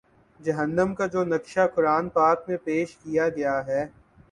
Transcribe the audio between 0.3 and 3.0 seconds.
جہنم کا جو نقشہ قرآن پاک میں پیش